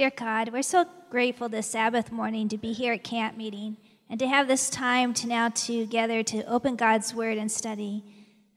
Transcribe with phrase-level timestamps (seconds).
[0.00, 3.76] Dear God, we're so grateful this Sabbath morning to be here at camp meeting
[4.08, 8.02] and to have this time to now together to open God's word and study.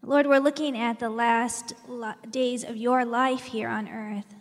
[0.02, 1.74] Lord, we're looking at the last
[2.32, 4.34] days of your life here on earth,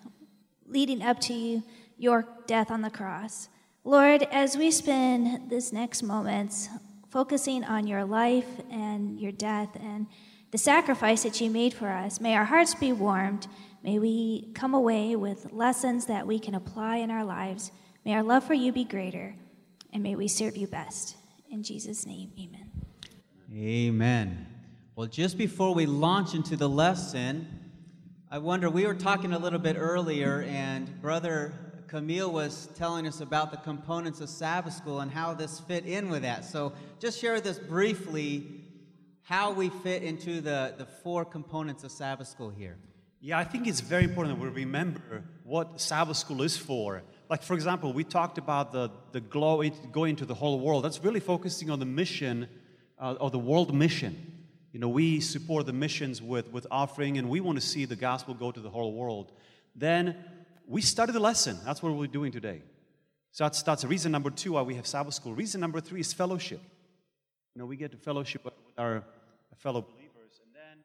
[0.64, 1.64] leading up to you,
[1.98, 3.48] your death on the cross.
[3.82, 6.68] Lord, as we spend this next moments
[7.10, 10.06] focusing on your life and your death and
[10.52, 13.48] the sacrifice that you made for us, may our hearts be warmed.
[13.82, 17.72] May we come away with lessons that we can apply in our lives.
[18.04, 19.34] May our love for you be greater,
[19.92, 21.16] and may we serve you best.
[21.50, 22.70] In Jesus' name, amen.
[23.52, 24.46] Amen.
[24.94, 27.48] Well, just before we launch into the lesson,
[28.30, 31.52] I wonder, we were talking a little bit earlier, and Brother
[31.88, 36.08] Camille was telling us about the components of Sabbath school and how this fit in
[36.08, 36.44] with that.
[36.44, 38.46] So, just share this briefly
[39.22, 42.78] how we fit into the, the four components of Sabbath school here.
[43.24, 47.04] Yeah, I think it's very important that we remember what Sabbath school is for.
[47.30, 50.84] Like, for example, we talked about the, the glow, going into the whole world.
[50.84, 52.48] That's really focusing on the mission,
[52.98, 54.44] uh, or the world mission.
[54.72, 57.94] You know, we support the missions with, with offering, and we want to see the
[57.94, 59.30] gospel go to the whole world.
[59.76, 60.16] Then
[60.66, 61.58] we study the lesson.
[61.64, 62.60] That's what we're doing today.
[63.30, 65.32] So that's, that's reason number two why we have Sabbath school.
[65.32, 66.60] Reason number three is fellowship.
[67.54, 69.04] You know, we get to fellowship with our
[69.58, 70.40] fellow believers.
[70.44, 70.84] And then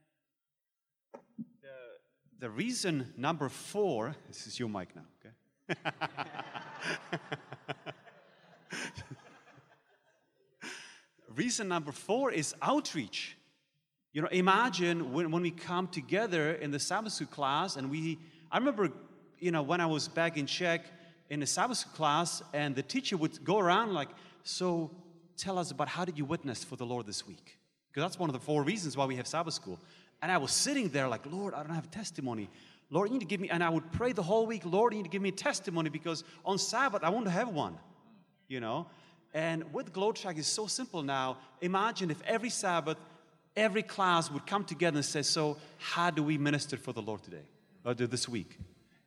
[2.40, 5.32] the, reason number four, this is your mic now, okay?
[11.36, 13.36] reason number four is outreach.
[14.14, 18.18] You know, imagine when, when we come together in the Sabbath school class and we,
[18.52, 18.92] I remember,
[19.40, 20.82] you know, when I was back in Czech
[21.30, 24.10] in the Sabbath school class and the teacher would go around like,
[24.44, 24.90] so
[25.38, 27.60] tell us about how did you witness for the Lord this week?
[27.90, 29.80] Because that's one of the four reasons why we have Sabbath school.
[30.22, 32.50] And I was sitting there like, Lord, I don't have testimony.
[32.90, 35.00] Lord, you need to give me, and I would pray the whole week, Lord, you
[35.00, 37.78] need to give me a testimony because on Sabbath I want to have one,
[38.48, 38.88] you know?
[39.34, 41.38] And with Glow Tract, it's so simple now.
[41.62, 42.98] Imagine if every Sabbath
[43.58, 47.24] every class would come together and say, So, how do we minister for the Lord
[47.24, 47.44] today
[47.84, 48.58] or this week?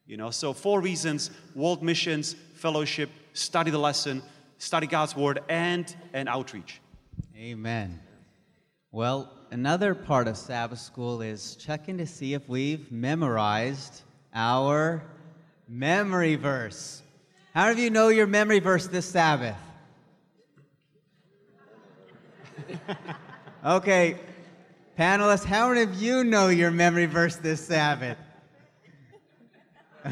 [0.06, 4.22] You know, so four reasons world missions, fellowship, study the lesson,
[4.59, 6.81] study God's word, and, and outreach.
[7.37, 8.00] Amen.
[8.92, 14.02] Well, another part of Sabbath school is checking to see if we've memorized
[14.34, 15.04] our
[15.68, 17.00] memory verse.
[17.54, 19.54] How many of you know your memory verse this Sabbath?
[23.64, 24.18] okay,
[24.98, 28.18] Panelists, how many of you know your memory verse this Sabbath?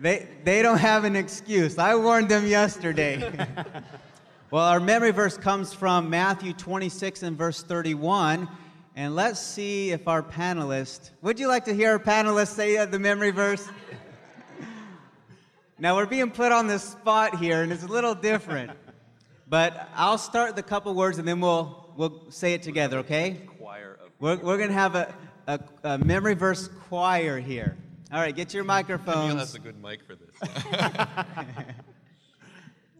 [0.00, 1.76] they, they don't have an excuse.
[1.76, 3.30] I warned them yesterday.
[4.54, 8.48] well, our memory verse comes from Matthew 26 and verse 31.
[8.94, 12.86] And let's see if our panelists, would you like to hear our panelists say uh,
[12.86, 13.68] the memory verse?
[15.80, 18.70] now, we're being put on the spot here, and it's a little different.
[19.48, 23.40] But I'll start the couple words and then we'll we'll say it together, okay?
[23.58, 25.12] Choir of we're, we're going to have a,
[25.48, 27.76] a, a, memory verse choir here.
[28.12, 29.34] All right, get your microphones.
[29.34, 30.64] Neil has a good mic for this.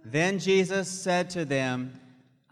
[0.04, 1.98] then Jesus said to them,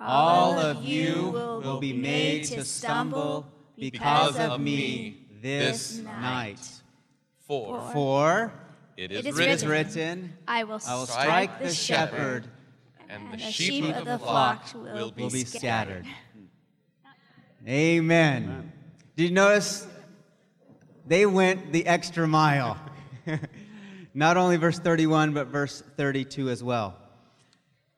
[0.00, 1.30] All of you
[1.62, 3.46] will be made to stumble
[3.78, 6.60] because of me this night.
[7.46, 8.52] For, For
[8.96, 12.46] it is, it is written, written, I will, I will strike the shepherd,
[13.08, 16.04] and the, sheep, sheep of the flock will, will be, will be scattered.
[16.04, 16.06] scattered.
[17.69, 18.44] Amen.
[18.44, 18.72] Amen.
[19.16, 19.86] Did you notice
[21.06, 22.78] they went the extra mile?
[24.14, 26.96] Not only verse 31, but verse 32 as well.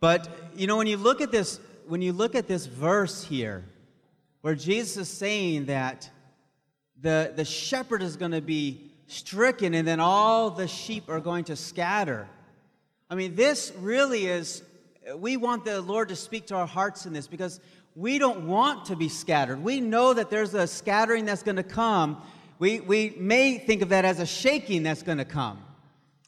[0.04, 3.64] But you know, when you look at this, when you look at this verse here,
[4.42, 6.10] where Jesus is saying that
[7.00, 11.44] the, the shepherd is going to be stricken and then all the sheep are going
[11.44, 12.28] to scatter.
[13.08, 14.62] I mean, this really is,
[15.16, 17.58] we want the Lord to speak to our hearts in this because
[17.96, 19.64] we don't want to be scattered.
[19.64, 22.20] We know that there's a scattering that's going to come.
[22.58, 25.64] We, we may think of that as a shaking that's going to come.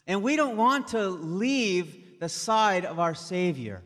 [0.07, 3.83] And we don't want to leave the side of our Savior.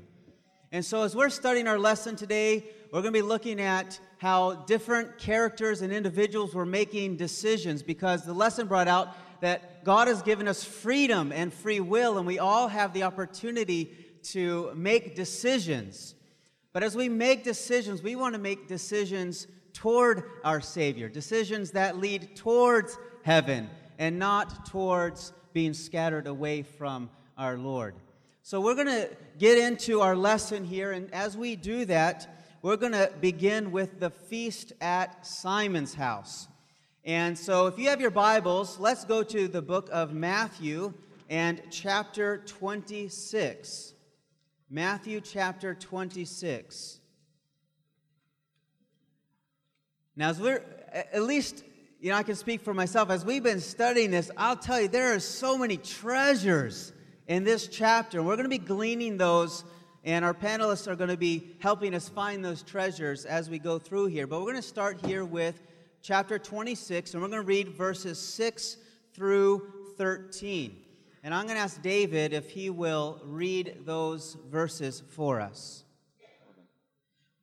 [0.73, 4.55] And so, as we're studying our lesson today, we're going to be looking at how
[4.67, 9.09] different characters and individuals were making decisions because the lesson brought out
[9.41, 13.93] that God has given us freedom and free will, and we all have the opportunity
[14.23, 16.15] to make decisions.
[16.73, 21.97] But as we make decisions, we want to make decisions toward our Savior, decisions that
[21.97, 23.69] lead towards heaven
[23.99, 27.95] and not towards being scattered away from our Lord.
[28.43, 32.79] So we're going to get into our lesson here, and as we do that, we're
[32.79, 36.49] going to begin with the feast at Simon's house.
[37.05, 40.95] And so, if you have your Bibles, let's go to the book of Matthew
[41.29, 43.93] and chapter 26.
[44.71, 46.99] Matthew chapter 26.
[50.17, 51.63] Now, as we're, at least,
[52.01, 53.11] you know, I can speak for myself.
[53.11, 56.95] As we've been studying this, I'll tell you, there are so many treasures
[57.31, 58.25] in this chapter.
[58.25, 59.63] We're going to be gleaning those,
[60.03, 63.79] and our panelists are going to be helping us find those treasures as we go
[63.79, 64.27] through here.
[64.27, 65.63] But we're going to start here with
[66.03, 68.79] chapter 26, and we're going to read verses 6
[69.15, 69.63] through
[69.97, 70.77] 13.
[71.23, 75.85] And I'm going to ask David if he will read those verses for us.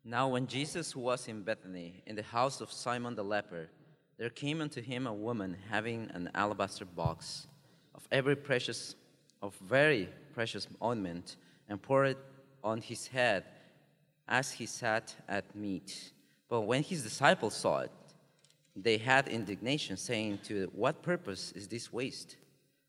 [0.04, 3.70] Now, when Jesus was in Bethany, in the house of Simon the leper,
[4.18, 7.48] there came unto him a woman having an alabaster box
[7.96, 8.96] of every precious,
[9.42, 11.36] of very precious ointment,
[11.70, 12.18] and poured it
[12.64, 13.44] on his head
[14.28, 16.12] as he sat at meat.
[16.50, 17.92] But when his disciples saw it,
[18.76, 22.38] they had indignation, saying, To what purpose is this waste?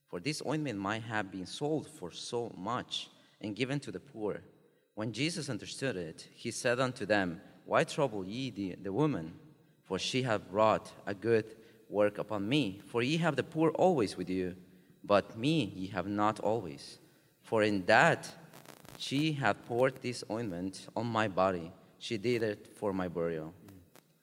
[0.09, 3.09] For this ointment might have been sold for so much
[3.41, 4.43] and given to the poor.
[4.95, 9.35] When Jesus understood it, he said unto them, Why trouble ye the, the woman?
[9.85, 11.57] For she hath wrought a good
[11.89, 12.83] work upon me.
[12.87, 14.57] For ye have the poor always with you,
[15.05, 16.99] but me ye have not always.
[17.43, 18.29] For in that
[18.99, 23.55] she hath poured this ointment on my body, she did it for my burial.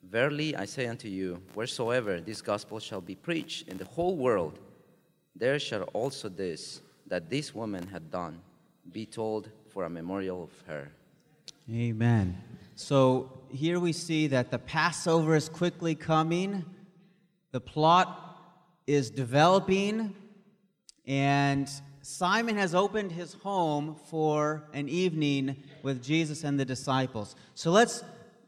[0.03, 4.59] Verily I say unto you, wheresoever this gospel shall be preached in the whole world,
[5.35, 8.39] there shall also this, that this woman had done,
[8.91, 10.89] be told for a memorial of her.
[11.71, 12.37] Amen.
[12.75, 16.63] So here we see that the Passover is quickly coming,
[17.51, 18.39] the plot
[18.85, 20.15] is developing,
[21.07, 21.69] and
[22.01, 27.35] Simon has opened his home for an evening with Jesus and the disciples.
[27.55, 28.03] So let's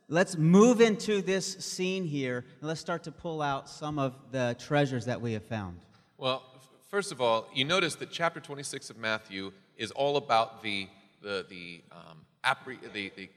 [0.09, 4.55] let's move into this scene here and let's start to pull out some of the
[4.59, 5.79] treasures that we have found.
[6.17, 6.43] Well,
[6.87, 10.87] first of all, you notice that chapter 26 of Matthew is all about the,
[11.21, 13.29] the, the, um, appre- the, the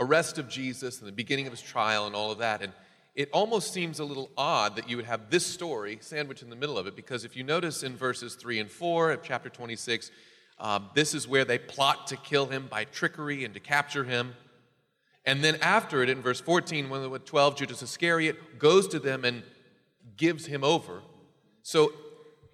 [0.00, 2.62] arrest of Jesus and the beginning of his trial and all of that.
[2.62, 2.72] And
[3.14, 6.56] it almost seems a little odd that you would have this story sandwiched in the
[6.56, 10.10] middle of it, because if you notice in verses 3 and 4 of chapter 26,
[10.58, 14.34] um, this is where they plot to kill him by trickery and to capture him.
[15.24, 19.24] And then after it, in verse 14, when the 12, Judas Iscariot goes to them
[19.24, 19.42] and
[20.16, 21.02] gives him over.
[21.62, 21.92] So,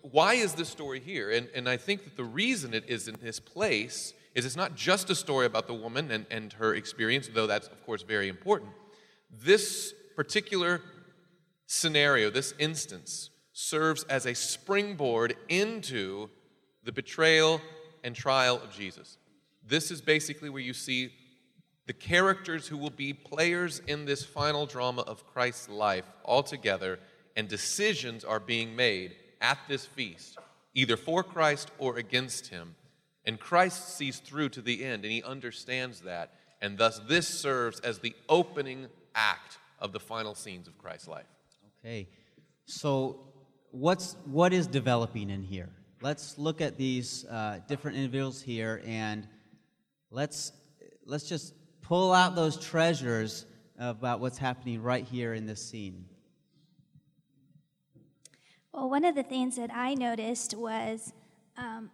[0.03, 1.31] why is this story here?
[1.31, 4.75] And, and I think that the reason it is in this place is it's not
[4.75, 8.29] just a story about the woman and, and her experience, though that's, of course, very
[8.29, 8.71] important.
[9.31, 10.83] This particular
[11.67, 16.29] scenario, this instance, serves as a springboard into
[16.85, 17.59] the betrayal
[18.05, 19.17] and trial of Jesus.
[19.67, 21.11] This is basically where you see
[21.87, 26.99] the characters who will be players in this final drama of Christ's life all together,
[27.35, 30.37] and decisions are being made at this feast,
[30.75, 32.75] either for Christ or against him.
[33.25, 36.35] And Christ sees through to the end, and he understands that.
[36.61, 41.27] And thus, this serves as the opening act of the final scenes of Christ's life.
[41.79, 42.09] Okay.
[42.67, 43.21] So
[43.71, 45.71] what's what is developing in here?
[46.03, 49.27] Let's look at these uh, different individuals here and
[50.11, 50.53] let's
[51.05, 53.47] let's just pull out those treasures
[53.79, 56.05] about what's happening right here in this scene.
[58.73, 61.13] Well, one of the things that I noticed was
[61.57, 61.91] um,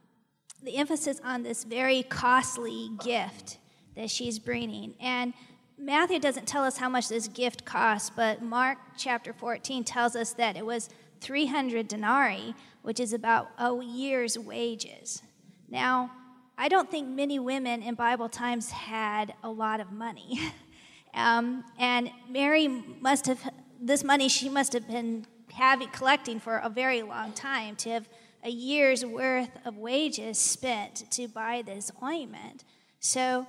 [0.62, 3.58] the emphasis on this very costly gift
[3.94, 4.94] that she's bringing.
[5.00, 5.32] And
[5.78, 10.32] Matthew doesn't tell us how much this gift cost, but Mark chapter 14 tells us
[10.34, 10.88] that it was
[11.20, 15.22] 300 denarii, which is about a year's wages.
[15.68, 16.10] Now,
[16.56, 20.40] I don't think many women in Bible times had a lot of money.
[21.14, 23.40] um, and Mary must have,
[23.78, 28.08] this money she must have been having, collecting for a very long time to have
[28.42, 32.64] a year's worth of wages spent to buy this ointment.
[33.00, 33.46] So,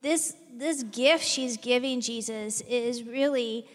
[0.00, 3.66] this, this gift she's giving Jesus is really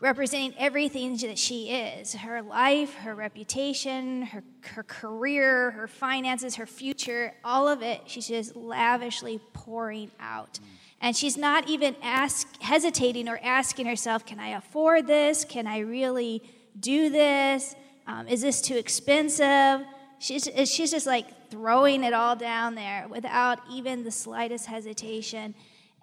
[0.00, 6.66] representing everything that she is her life, her reputation, her, her career, her finances, her
[6.66, 10.60] future, all of it, she's just lavishly pouring out.
[11.00, 15.44] And she's not even ask, hesitating or asking herself, Can I afford this?
[15.44, 16.42] Can I really
[16.78, 17.74] do this?
[18.06, 19.84] Um, is this too expensive?
[20.18, 25.54] She's, she's just like throwing it all down there without even the slightest hesitation.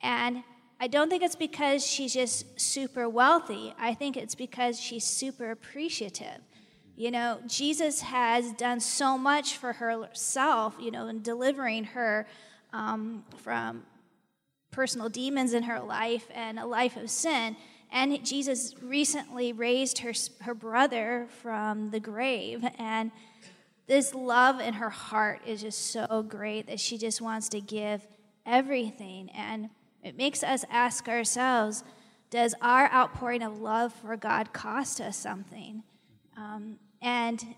[0.02, 0.44] And
[0.80, 3.74] I don't think it's because she's just super wealthy.
[3.80, 6.40] I think it's because she's super appreciative.
[6.96, 12.26] You know, Jesus has done so much for herself, you know, in delivering her
[12.72, 13.84] um, from
[14.72, 17.56] personal demons in her life and a life of sin.
[17.92, 22.66] and Jesus recently raised her, her brother from the grave.
[22.78, 23.12] And
[23.88, 28.06] this love in her heart is just so great that she just wants to give
[28.46, 29.30] everything.
[29.30, 29.70] And
[30.04, 31.84] it makes us ask ourselves
[32.32, 35.84] does our outpouring of love for God cost us something?
[36.36, 37.56] Um, and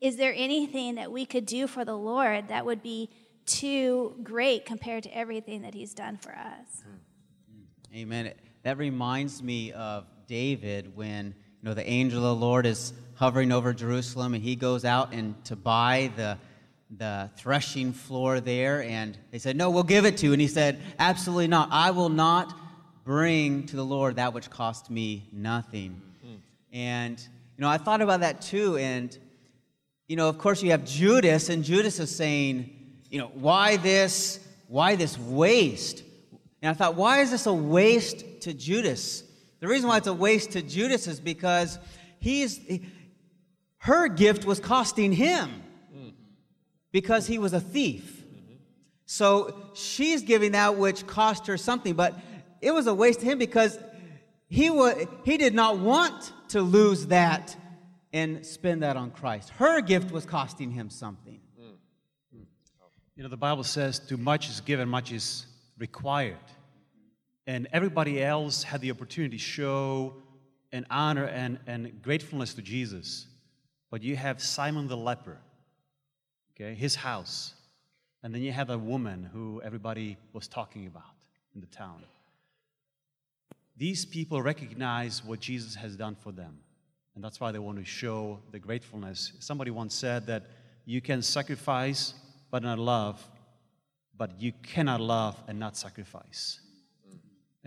[0.00, 3.10] is there anything that we could do for the Lord that would be
[3.46, 6.82] too great compared to everything that He's done for us?
[7.94, 8.32] Amen.
[8.64, 13.50] That reminds me of David when you know the angel of the Lord is hovering
[13.50, 16.38] over Jerusalem and he goes out and to buy the
[16.96, 20.32] the threshing floor there and they said no we'll give it to you.
[20.32, 21.68] And he said absolutely not.
[21.70, 22.56] I will not
[23.04, 26.00] bring to the lord that which cost me nothing.
[26.24, 26.36] Mm-hmm.
[26.72, 27.18] and
[27.56, 29.16] you know i thought about that too and
[30.08, 32.70] you know of course you have judas and judas is saying
[33.10, 36.04] you know why this why this waste?
[36.62, 39.24] And i thought why is this a waste to judas
[39.60, 41.78] the reason why it's a waste to judas is because
[42.20, 42.60] he's
[43.78, 45.62] her gift was costing him
[46.92, 48.24] because he was a thief.
[49.06, 52.14] So she's giving that which cost her something, but
[52.60, 53.78] it was a waste to him because
[54.48, 57.56] he, wa- he did not want to lose that
[58.12, 59.50] and spend that on Christ.
[59.50, 61.40] Her gift was costing him something.
[63.16, 65.46] You know, the Bible says, too much is given, much is
[65.78, 66.36] required.
[67.48, 70.14] And everybody else had the opportunity to show
[70.70, 73.26] an honor and, and gratefulness to Jesus.
[73.90, 75.38] But you have Simon the leper
[76.54, 77.54] okay, his house.
[78.22, 81.14] And then you have a woman who everybody was talking about
[81.54, 82.02] in the town.
[83.78, 86.58] These people recognize what Jesus has done for them.
[87.14, 89.32] And that's why they want to show the gratefulness.
[89.38, 90.44] Somebody once said that
[90.84, 92.12] you can sacrifice
[92.50, 93.24] but not love,
[94.16, 96.60] but you cannot love and not sacrifice.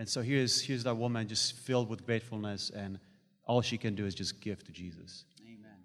[0.01, 2.97] And so here's, here's that woman just filled with gratefulness, and
[3.45, 5.25] all she can do is just give to Jesus.
[5.43, 5.77] Amen.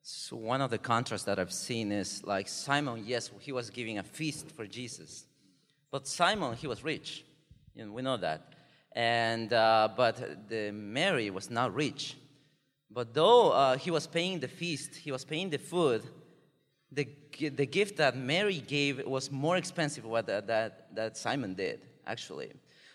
[0.00, 3.98] So one of the contrasts that I've seen is like Simon, yes, he was giving
[3.98, 5.26] a feast for Jesus,
[5.90, 7.24] but Simon, he was rich,
[7.76, 8.52] and we know that.
[8.92, 12.16] And uh, but the Mary was not rich.
[12.88, 16.04] But though uh, he was paying the feast, he was paying the food.
[16.92, 17.08] The,
[17.40, 22.52] the gift that Mary gave was more expensive that, that, that Simon did, actually.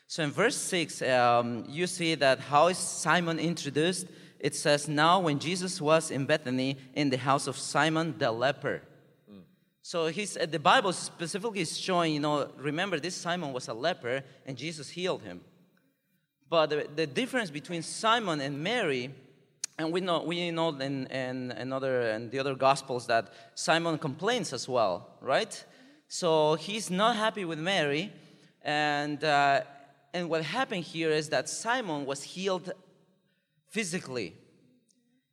[0.10, 4.08] So in verse 6, um, you see that how is Simon introduced?
[4.40, 8.82] it says, Now when Jesus was in Bethany in the house of Simon the leper.
[9.30, 9.42] Mm.
[9.82, 13.74] So he's, uh, the Bible specifically is showing, you know, remember this Simon was a
[13.74, 15.42] leper and Jesus healed him.
[16.50, 19.14] But the, the difference between Simon and Mary,
[19.78, 23.98] and we know, we know in, in, in, other, in the other Gospels that Simon
[23.98, 25.64] complains as well, right?
[26.08, 28.12] So he's not happy with Mary.
[28.64, 29.62] And, uh,
[30.14, 32.72] and what happened here is that Simon was healed
[33.70, 34.36] physically.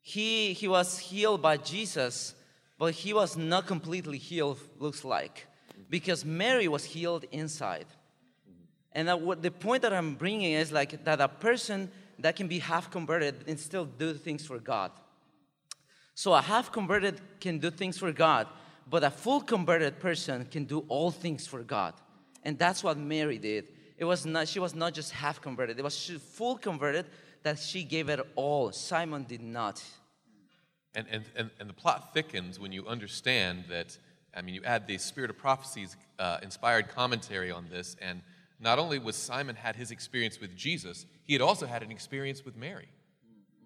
[0.02, 2.35] He, he was healed by Jesus,
[2.78, 5.47] but he was not completely healed, looks like,
[5.88, 7.87] because Mary was healed inside.
[8.92, 12.59] And what the point that I'm bringing is like that a person that can be
[12.59, 14.90] half converted and still do things for God.
[16.14, 18.47] So a half converted can do things for God,
[18.88, 21.92] but a full converted person can do all things for God.
[22.42, 23.68] And that's what Mary did.
[23.98, 25.78] It was not she was not just half converted.
[25.78, 27.06] It was full converted,
[27.42, 28.72] that she gave it all.
[28.72, 29.82] Simon did not.
[30.94, 33.96] And, and, and, and the plot thickens when you understand that,
[34.34, 38.22] I mean, you add the Spirit of Prophecies uh, inspired commentary on this, and
[38.58, 42.44] not only was Simon had his experience with Jesus, he had also had an experience
[42.44, 42.88] with Mary.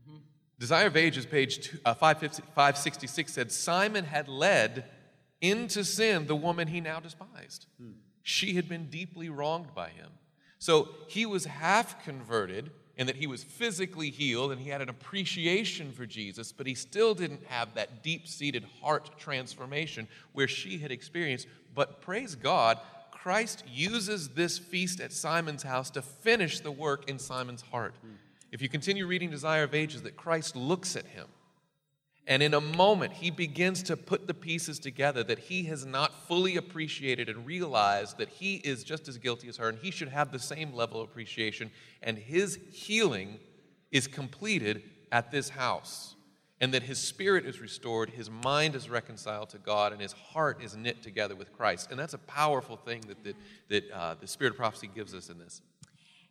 [0.08, 0.18] Mm-hmm.
[0.58, 4.84] Desire of Ages, page two, uh, 566 said, Simon had led
[5.40, 7.66] into sin the woman he now despised.
[7.80, 7.92] Hmm.
[8.22, 10.10] She had been deeply wronged by him.
[10.58, 14.90] So he was half converted and that he was physically healed and he had an
[14.90, 20.78] appreciation for Jesus, but he still didn't have that deep seated heart transformation where she
[20.78, 21.46] had experienced.
[21.74, 22.78] But praise God,
[23.10, 27.94] Christ uses this feast at Simon's house to finish the work in Simon's heart.
[28.52, 31.26] If you continue reading Desire of Ages, that Christ looks at him
[32.26, 36.28] and in a moment, he begins to put the pieces together that he has not
[36.28, 40.08] fully appreciated and realized that he is just as guilty as her and he should
[40.08, 41.70] have the same level of appreciation.
[42.02, 43.38] And his healing
[43.90, 46.14] is completed at this house.
[46.62, 50.62] And that his spirit is restored, his mind is reconciled to God, and his heart
[50.62, 51.90] is knit together with Christ.
[51.90, 53.36] And that's a powerful thing that, that,
[53.70, 55.62] that uh, the Spirit of prophecy gives us in this.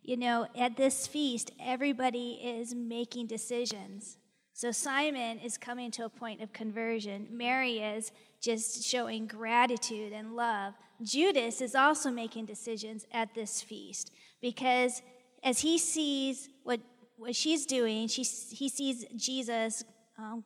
[0.04, 4.18] You know, at this feast, everybody is making decisions.
[4.60, 7.26] So Simon is coming to a point of conversion.
[7.30, 8.12] Mary is
[8.42, 10.74] just showing gratitude and love.
[11.02, 14.12] Judas is also making decisions at this feast
[14.42, 15.00] because
[15.42, 16.78] as he sees what
[17.16, 19.82] what she's doing, she, he sees Jesus
[20.18, 20.44] um,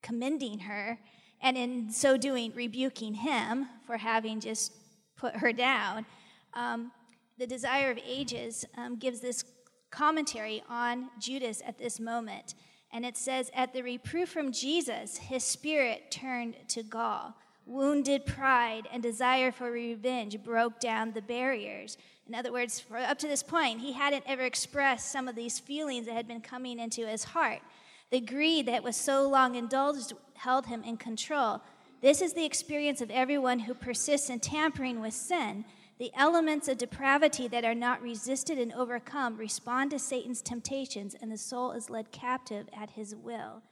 [0.00, 1.00] commending her,
[1.40, 4.74] and in so doing, rebuking him for having just
[5.16, 6.06] put her down.
[6.54, 6.92] Um,
[7.36, 9.42] the Desire of Ages um, gives this
[9.90, 12.54] commentary on Judas at this moment.
[12.96, 17.34] And it says, At the reproof from Jesus, his spirit turned to gall.
[17.66, 21.98] Wounded pride and desire for revenge broke down the barriers.
[22.26, 26.06] In other words, up to this point, he hadn't ever expressed some of these feelings
[26.06, 27.60] that had been coming into his heart.
[28.08, 31.60] The greed that was so long indulged held him in control.
[32.00, 35.66] This is the experience of everyone who persists in tampering with sin.
[35.98, 41.32] The elements of depravity that are not resisted and overcome respond to Satan's temptations, and
[41.32, 43.62] the soul is led captive at his will.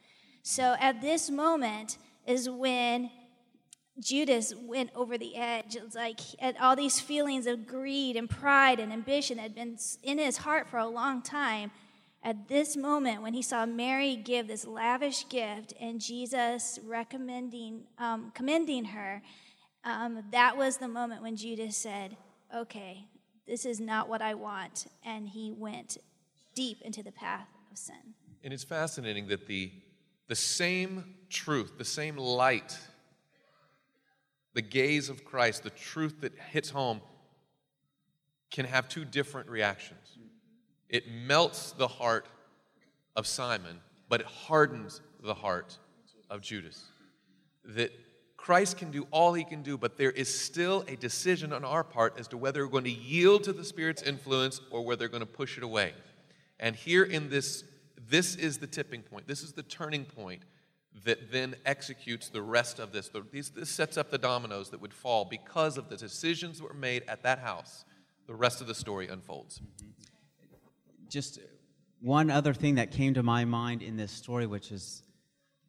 [0.42, 3.10] So at this moment is when
[4.00, 5.76] Judas went over the edge.
[5.76, 6.20] It was like
[6.60, 10.78] all these feelings of greed and pride and ambition had been in his heart for
[10.78, 11.70] a long time.
[12.22, 18.32] At this moment, when he saw Mary give this lavish gift and Jesus recommending, um,
[18.34, 19.22] commending her,
[19.84, 22.16] um, that was the moment when Judas said,
[22.54, 23.06] Okay,
[23.46, 24.86] this is not what I want.
[25.04, 25.98] And he went
[26.54, 28.14] deep into the path of sin.
[28.42, 29.72] And it's fascinating that the,
[30.28, 32.78] the same truth, the same light,
[34.54, 37.00] the gaze of Christ, the truth that hits home,
[38.50, 40.18] can have two different reactions.
[40.88, 42.28] It melts the heart
[43.16, 45.76] of Simon, but it hardens the heart
[46.30, 46.84] of Judas.
[47.64, 47.90] That
[48.44, 51.82] Christ can do all he can do, but there is still a decision on our
[51.82, 55.08] part as to whether we're going to yield to the Spirit's influence or whether we're
[55.08, 55.94] going to push it away.
[56.60, 57.64] And here in this,
[58.06, 59.26] this is the tipping point.
[59.26, 60.42] This is the turning point
[61.06, 63.10] that then executes the rest of this.
[63.32, 67.02] This sets up the dominoes that would fall because of the decisions that were made
[67.08, 67.86] at that house.
[68.26, 69.62] The rest of the story unfolds.
[71.08, 71.38] Just
[72.02, 75.02] one other thing that came to my mind in this story, which is,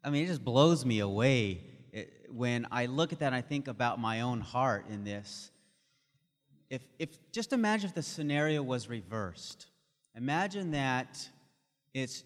[0.03, 1.61] I mean, it just blows me away
[1.95, 3.33] it, when I look at that.
[3.33, 5.49] I think about my own heart in this.
[6.69, 9.67] If, if just imagine if the scenario was reversed.
[10.15, 11.27] Imagine that
[11.93, 12.23] it's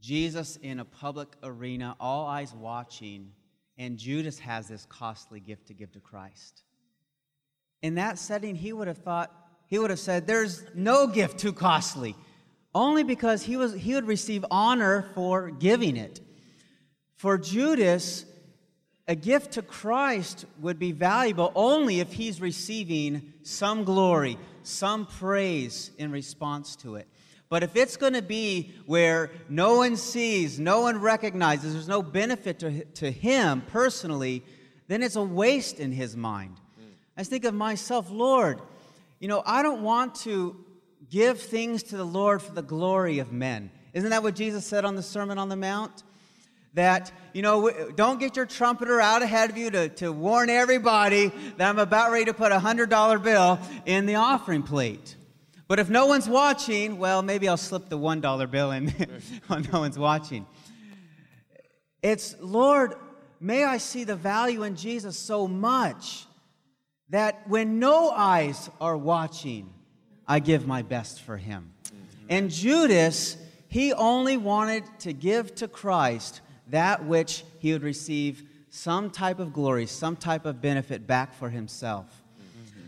[0.00, 3.32] Jesus in a public arena, all eyes watching,
[3.76, 6.62] and Judas has this costly gift to give to Christ.
[7.82, 9.34] In that setting, he would have thought,
[9.66, 12.14] he would have said, There's no gift too costly,
[12.74, 16.20] only because he, was, he would receive honor for giving it.
[17.16, 18.26] For Judas,
[19.12, 25.90] a gift to Christ would be valuable only if he's receiving some glory, some praise
[25.98, 27.06] in response to it.
[27.50, 32.00] But if it's going to be where no one sees, no one recognizes, there's no
[32.00, 34.42] benefit to, to him personally,
[34.88, 36.56] then it's a waste in his mind.
[36.80, 36.86] Mm.
[37.18, 38.62] I think of myself, Lord,
[39.20, 40.56] you know, I don't want to
[41.10, 43.72] give things to the Lord for the glory of men.
[43.92, 46.02] Isn't that what Jesus said on the Sermon on the Mount?
[46.74, 51.30] That, you know, don't get your trumpeter out ahead of you to, to warn everybody
[51.58, 55.16] that I'm about ready to put a $100 bill in the offering plate.
[55.68, 58.88] But if no one's watching, well, maybe I'll slip the $1 bill in
[59.48, 60.46] when no one's watching.
[62.02, 62.94] It's, Lord,
[63.40, 66.26] may I see the value in Jesus so much
[67.10, 69.72] that when no eyes are watching,
[70.26, 71.72] I give my best for him.
[72.28, 73.36] And Judas,
[73.68, 76.40] he only wanted to give to Christ
[76.72, 81.50] that which he would receive some type of glory, some type of benefit back for
[81.50, 82.06] himself.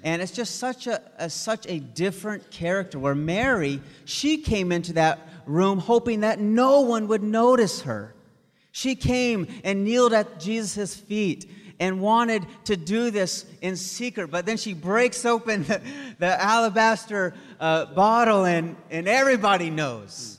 [0.03, 4.95] And it's just such a, a, such a different character where Mary, she came into
[4.95, 8.15] that room hoping that no one would notice her.
[8.73, 14.47] She came and kneeled at Jesus' feet and wanted to do this in secret, but
[14.47, 15.81] then she breaks open the,
[16.19, 20.34] the alabaster uh, bottle and, and everybody knows.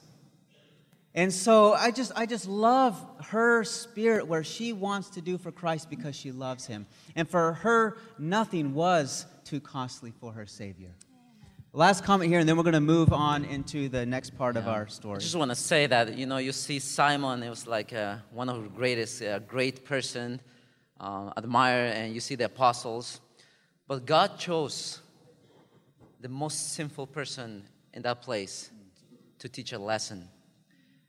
[1.16, 5.50] And so I just, I just love her spirit where she wants to do for
[5.50, 6.86] Christ because she loves him.
[7.16, 10.92] And for her, nothing was too costly for her Savior.
[11.72, 14.62] Last comment here, and then we're going to move on into the next part yeah.
[14.62, 15.16] of our story.
[15.16, 18.18] I just want to say that, you know, you see Simon, it was like uh,
[18.32, 20.42] one of the greatest, uh, great person,
[21.00, 23.22] uh, admire, and you see the apostles.
[23.88, 25.00] But God chose
[26.20, 28.70] the most sinful person in that place
[29.40, 30.28] to teach a lesson.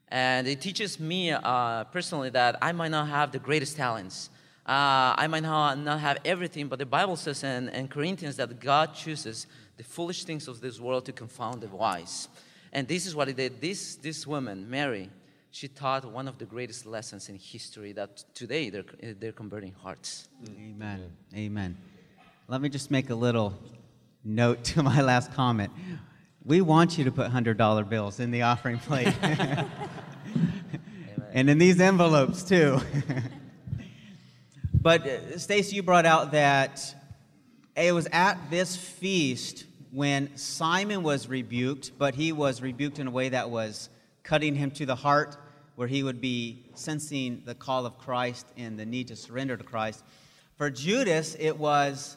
[0.09, 4.29] And it teaches me uh, personally that I might not have the greatest talents,
[4.65, 8.93] uh, I might not, have everything, but the Bible says in, in Corinthians that God
[8.93, 12.27] chooses the foolish things of this world to confound the wise.
[12.73, 13.61] And this is what he did.
[13.61, 15.09] This, this woman, Mary,
[15.51, 20.27] she taught one of the greatest lessons in history that today they're, they're converting hearts.
[20.45, 21.11] Amen.
[21.33, 21.77] Amen.
[22.49, 23.57] Let me just make a little
[24.23, 25.71] note to my last comment.
[26.47, 29.13] We want you to put $100 bills in the offering plate.
[31.33, 32.79] and in these envelopes, too.
[34.73, 36.95] but uh, Stacy, you brought out that
[37.75, 43.11] it was at this feast when Simon was rebuked, but he was rebuked in a
[43.11, 43.89] way that was
[44.23, 45.35] cutting him to the heart,
[45.75, 49.65] where he would be sensing the call of Christ and the need to surrender to
[49.65, 50.01] Christ.
[50.55, 52.15] For Judas, it was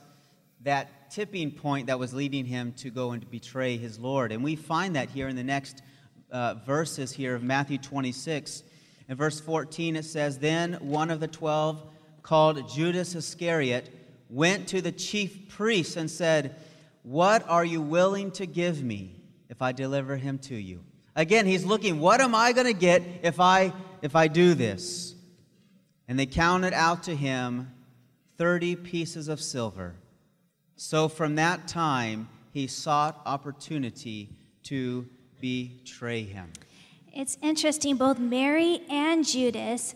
[0.61, 4.33] that tipping point that was leading him to go and to betray his Lord.
[4.33, 5.83] And we find that here in the next
[6.31, 8.63] uh, verses here of Matthew 26.
[9.09, 11.83] In verse 14, it says, Then one of the twelve,
[12.23, 13.91] called Judas Iscariot,
[14.29, 16.55] went to the chief priests and said,
[17.03, 20.85] What are you willing to give me if I deliver him to you?
[21.17, 25.15] Again, he's looking, What am I going to get if I, if I do this?
[26.07, 27.73] And they counted out to him
[28.37, 29.97] 30 pieces of silver.
[30.83, 34.31] So from that time, he sought opportunity
[34.63, 35.07] to
[35.39, 36.51] betray him.
[37.13, 39.95] It's interesting, both Mary and Judas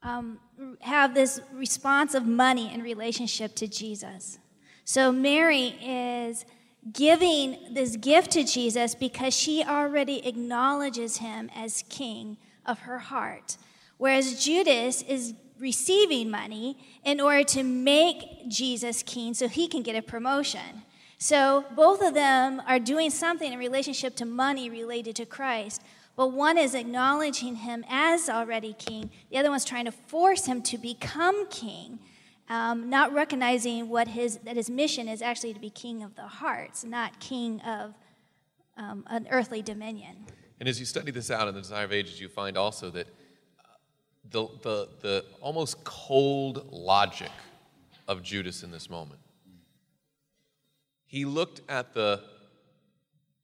[0.00, 0.38] um,
[0.78, 4.38] have this response of money in relationship to Jesus.
[4.84, 6.44] So Mary is
[6.92, 13.56] giving this gift to Jesus because she already acknowledges him as king of her heart.
[13.98, 19.94] Whereas Judas is receiving money in order to make Jesus king so he can get
[19.94, 20.82] a promotion.
[21.18, 25.80] So both of them are doing something in relationship to money related to Christ.
[26.16, 30.60] But one is acknowledging him as already king, the other one's trying to force him
[30.62, 32.00] to become king,
[32.48, 36.22] um, not recognizing what his, that his mission is actually to be king of the
[36.22, 37.94] hearts, not king of
[38.76, 40.26] um, an earthly dominion.
[40.58, 43.06] And as you study this out in the Desire of Ages, you find also that
[44.30, 47.30] the, the, the almost cold logic
[48.08, 49.20] of Judas in this moment.
[51.06, 52.22] He looked at the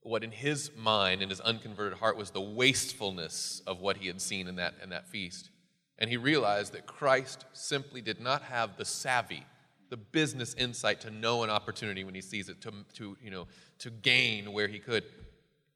[0.01, 4.21] what in his mind, in his unconverted heart, was the wastefulness of what he had
[4.21, 5.49] seen in that, in that feast.
[5.99, 9.45] And he realized that Christ simply did not have the savvy,
[9.89, 13.47] the business insight to know an opportunity when he sees it, to, to, you know,
[13.79, 15.03] to gain where he could.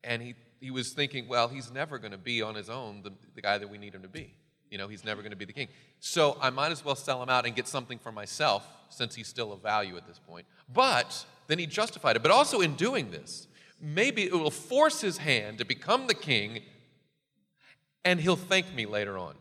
[0.03, 3.11] And he, he was thinking, well, he's never going to be on his own the,
[3.35, 4.33] the guy that we need him to be.
[4.73, 5.67] You know, he's never going to be the king.
[5.99, 9.27] So I might as well sell him out and get something for myself since he's
[9.27, 10.47] still of value at this point.
[10.73, 12.23] But then he justified it.
[12.23, 13.47] But also in doing this,
[13.79, 16.63] maybe it will force his hand to become the king
[18.03, 19.35] and he'll thank me later on.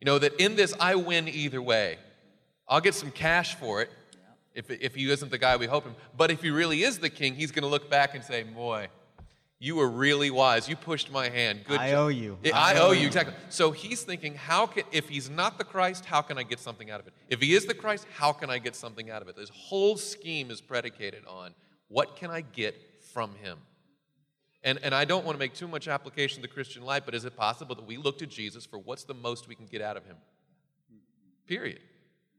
[0.00, 1.98] You know, that in this I win either way.
[2.66, 3.90] I'll get some cash for it
[4.52, 5.94] if, if he isn't the guy we hope him.
[6.16, 8.88] But if he really is the king, he's going to look back and say, Boy,
[9.60, 10.68] you were really wise.
[10.68, 11.64] You pushed my hand.
[11.66, 11.98] Good I job.
[11.98, 12.38] owe you.
[12.54, 13.34] I, I owe you, exactly.
[13.48, 16.90] So he's thinking, how can, if he's not the Christ, how can I get something
[16.90, 17.12] out of it?
[17.28, 19.36] If he is the Christ, how can I get something out of it?
[19.36, 21.54] This whole scheme is predicated on
[21.88, 22.76] what can I get
[23.12, 23.58] from him?
[24.62, 27.14] And, and I don't want to make too much application to the Christian life, but
[27.14, 29.80] is it possible that we look to Jesus for what's the most we can get
[29.80, 30.16] out of him?
[31.46, 31.80] Period.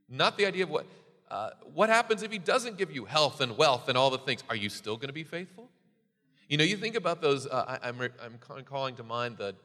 [0.08, 0.86] Not the idea of what,
[1.30, 4.44] uh, what happens if he doesn't give you health and wealth and all the things.
[4.50, 5.70] Are you still going to be faithful?
[6.50, 9.56] You know, you think about those, uh, I, am I'm, I'm calling to mind the,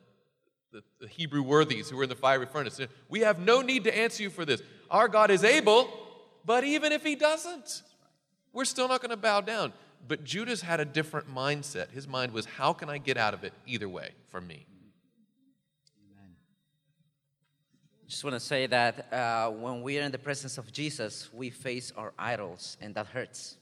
[0.71, 2.79] the, the, Hebrew worthies who were in the fiery furnace.
[3.09, 4.63] We have no need to answer you for this.
[4.91, 5.89] Our God is able,
[6.45, 7.83] but even if he doesn't,
[8.53, 9.73] we're still not going to bow down.
[10.07, 11.91] But Judas had a different mindset.
[11.91, 14.67] His mind was, how can I get out of it either way for me?
[18.05, 21.31] I just want to say that uh, when we are in the presence of Jesus,
[21.33, 23.57] we face our idols, and that hurts.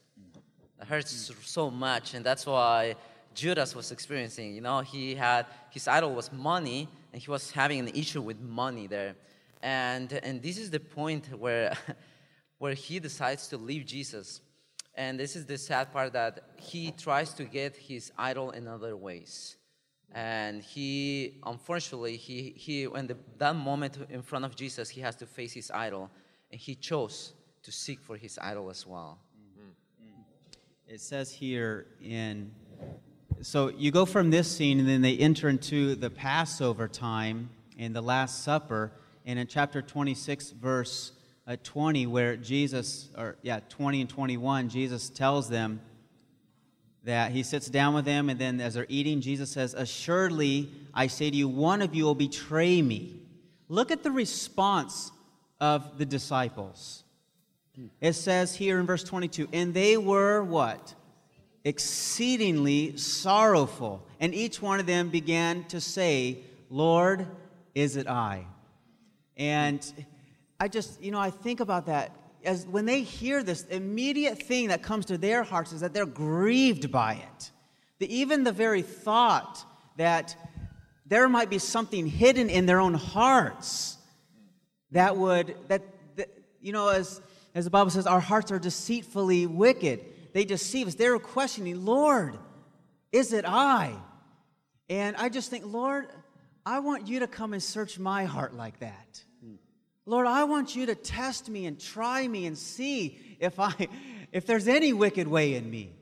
[0.77, 2.95] That hurts so much, and that's why
[3.33, 4.55] Judas was experiencing.
[4.55, 8.39] You know, he had his idol was money, and he was having an issue with
[8.39, 9.15] money there.
[9.61, 11.75] And and this is the point where
[12.57, 14.41] where he decides to leave Jesus.
[14.95, 18.95] And this is the sad part that he tries to get his idol in other
[18.95, 19.57] ways.
[20.13, 25.15] And he, unfortunately, he, he when the, that moment in front of Jesus, he has
[25.17, 26.11] to face his idol,
[26.51, 29.17] and he chose to seek for his idol as well.
[30.87, 32.51] It says here in
[33.45, 37.95] so you go from this scene, and then they enter into the Passover time and
[37.95, 38.91] the Last Supper.
[39.25, 41.11] And in chapter 26, verse
[41.47, 45.81] uh, 20, where Jesus, or yeah, 20 and 21, Jesus tells them
[47.03, 51.07] that he sits down with them, and then as they're eating, Jesus says, Assuredly, I
[51.07, 53.19] say to you, one of you will betray me.
[53.67, 55.11] Look at the response
[55.59, 57.03] of the disciples.
[57.99, 60.93] It says here in verse 22, and they were what?
[61.65, 64.05] Exceedingly sorrowful.
[64.19, 67.27] And each one of them began to say, Lord,
[67.75, 68.45] is it I?
[69.37, 70.05] And
[70.59, 72.11] I just, you know, I think about that.
[72.43, 76.05] as when they hear this, immediate thing that comes to their hearts is that they're
[76.05, 77.51] grieved by it.
[77.99, 79.63] The, even the very thought
[79.97, 80.35] that
[81.05, 83.97] there might be something hidden in their own hearts
[84.91, 85.81] that would, that,
[86.15, 86.29] that
[86.61, 87.21] you know, as,
[87.55, 90.01] as the Bible says, our hearts are deceitfully wicked.
[90.33, 90.95] They deceive us.
[90.95, 92.37] They're questioning, Lord,
[93.11, 93.93] is it I?
[94.89, 96.07] And I just think, Lord,
[96.65, 99.23] I want you to come and search my heart like that.
[100.05, 103.73] Lord, I want you to test me and try me and see if I
[104.31, 105.95] if there's any wicked way in me.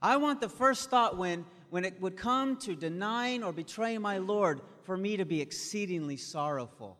[0.00, 4.18] I want the first thought when when it would come to denying or betraying my
[4.18, 6.98] Lord for me to be exceedingly sorrowful.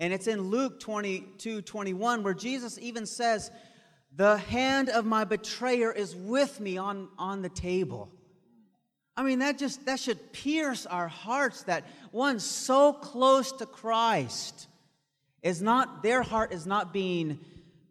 [0.00, 3.50] And it's in Luke 22, 21, where Jesus even says,
[4.18, 8.10] The hand of my betrayer is with me on, on the table.
[9.16, 14.66] I mean, that just that should pierce our hearts that one so close to Christ
[15.40, 17.38] is not, their heart is not being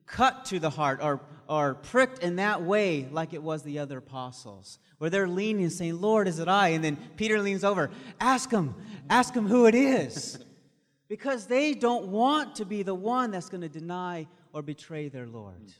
[0.05, 3.99] cut to the heart or, or pricked in that way like it was the other
[3.99, 6.69] apostles, where they're leaning and saying, Lord, is it I?
[6.69, 8.75] And then Peter leans over, ask him,
[9.09, 10.39] ask him who it is.
[11.07, 15.25] because they don't want to be the one that's going to deny or betray their
[15.25, 15.71] Lord.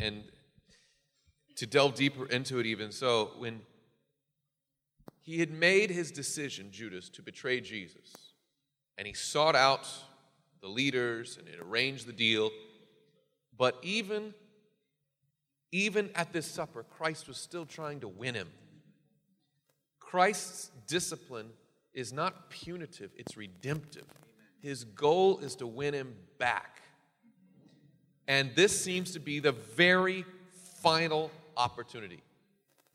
[0.00, 0.24] And,
[1.56, 3.60] to delve deeper into it, even so, when
[5.20, 8.34] he had made his decision, Judas, to betray Jesus,
[8.98, 9.88] and he sought out
[10.60, 12.50] the leaders and arranged the deal.
[13.56, 14.34] But even,
[15.70, 18.48] even at this supper, Christ was still trying to win him.
[20.00, 21.50] Christ's discipline
[21.94, 24.06] is not punitive, it's redemptive.
[24.60, 26.81] His goal is to win him back.
[28.28, 30.24] And this seems to be the very
[30.82, 32.22] final opportunity.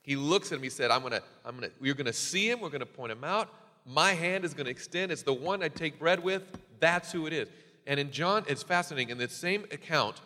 [0.02, 2.70] He looks at him, he said, I'm gonna, I'm gonna, you're gonna see him, we're
[2.70, 3.50] gonna point him out.
[3.86, 5.12] My hand is gonna extend.
[5.12, 6.44] It's the one I take bread with.
[6.80, 7.50] That's who it is.
[7.86, 9.10] And in John, it's fascinating.
[9.10, 10.22] In the same account,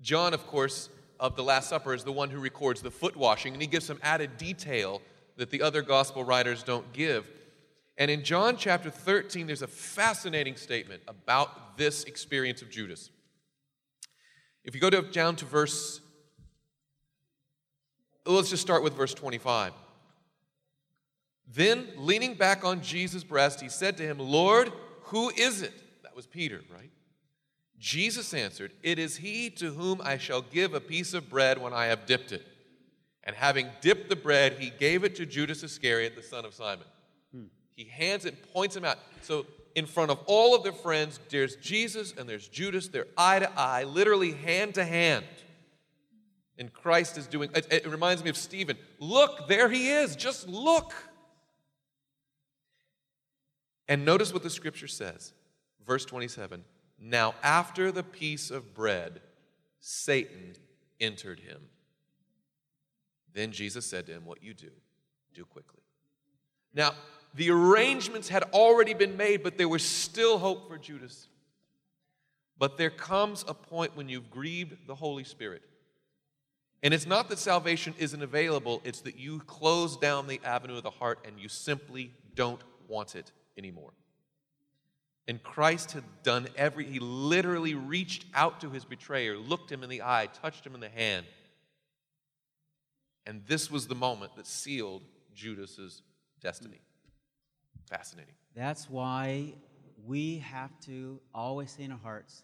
[0.00, 0.88] John, of course,
[1.20, 3.86] of the Last Supper is the one who records the foot washing, and he gives
[3.86, 5.00] some added detail
[5.36, 7.28] that the other gospel writers don't give.
[7.96, 13.10] And in John chapter 13, there's a fascinating statement about this experience of Judas.
[14.64, 16.00] If you go to, down to verse,
[18.26, 19.72] let's just start with verse 25.
[21.54, 24.72] Then, leaning back on Jesus' breast, he said to him, Lord,
[25.04, 25.72] who is it?
[26.02, 26.90] That was Peter, right?
[27.78, 31.72] Jesus answered, It is he to whom I shall give a piece of bread when
[31.72, 32.46] I have dipped it.
[33.24, 36.86] And having dipped the bread, he gave it to Judas Iscariot, the son of Simon.
[37.34, 37.44] Hmm.
[37.74, 38.98] He hands it, points him out.
[39.20, 42.88] So, in front of all of their friends, there's Jesus and there's Judas.
[42.88, 45.24] They're eye to eye, literally hand to hand.
[46.58, 48.76] And Christ is doing, it, it reminds me of Stephen.
[48.98, 50.14] Look, there he is.
[50.16, 50.92] Just look.
[53.88, 55.32] And notice what the scripture says
[55.86, 56.64] Verse 27
[56.98, 59.20] Now, after the piece of bread,
[59.80, 60.54] Satan
[61.00, 61.60] entered him.
[63.34, 64.70] Then Jesus said to him, What you do,
[65.34, 65.80] do quickly.
[66.74, 66.92] Now,
[67.34, 71.28] the arrangements had already been made, but there was still hope for Judas.
[72.58, 75.62] But there comes a point when you've grieved the Holy Spirit.
[76.82, 80.82] And it's not that salvation isn't available, it's that you close down the avenue of
[80.82, 83.92] the heart and you simply don't want it anymore.
[85.28, 89.88] And Christ had done every, he literally reached out to his betrayer, looked him in
[89.88, 91.24] the eye, touched him in the hand.
[93.24, 96.02] And this was the moment that sealed Judas's
[96.40, 96.80] destiny.
[97.92, 98.32] Fascinating.
[98.56, 99.52] That's why
[100.06, 102.42] we have to always say in our hearts,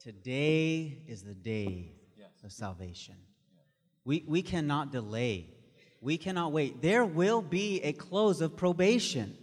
[0.00, 2.30] today is the day yes.
[2.42, 3.14] of salvation.
[4.04, 5.46] We, we cannot delay.
[6.00, 6.82] We cannot wait.
[6.82, 9.36] There will be a close of probation.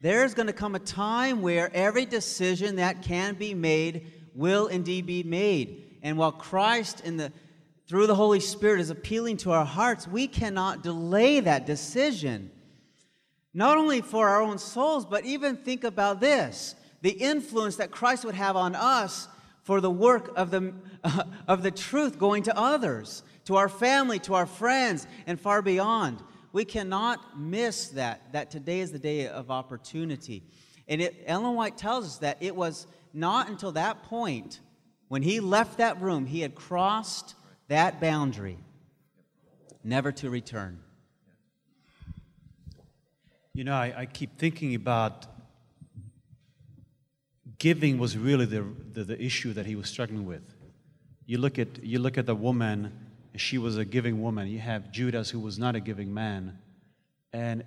[0.00, 5.06] There's going to come a time where every decision that can be made will indeed
[5.06, 5.98] be made.
[6.04, 7.32] And while Christ in the
[7.88, 12.52] through the Holy Spirit is appealing to our hearts, we cannot delay that decision.
[13.56, 18.24] Not only for our own souls, but even think about this the influence that Christ
[18.24, 19.28] would have on us
[19.62, 24.18] for the work of the, uh, of the truth going to others, to our family,
[24.20, 26.22] to our friends, and far beyond.
[26.52, 30.42] We cannot miss that, that today is the day of opportunity.
[30.86, 34.60] And it, Ellen White tells us that it was not until that point,
[35.08, 37.34] when he left that room, he had crossed
[37.68, 38.58] that boundary,
[39.82, 40.80] never to return.
[43.56, 45.24] You know, I, I keep thinking about
[47.56, 50.42] giving was really the, the, the, issue that he was struggling with.
[51.24, 52.92] You look at, you look at the woman
[53.34, 54.48] she was a giving woman.
[54.48, 56.58] You have Judas, who was not a giving man.
[57.32, 57.64] And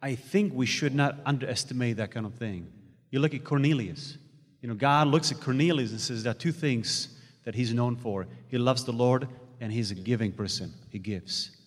[0.00, 2.70] I think we should not underestimate that kind of thing.
[3.10, 4.16] You look at Cornelius.
[4.62, 7.08] You know, God looks at Cornelius and says there are two things
[7.42, 8.28] that he's known for.
[8.46, 9.26] He loves the Lord
[9.60, 10.72] and he's a giving person.
[10.90, 11.57] He gives.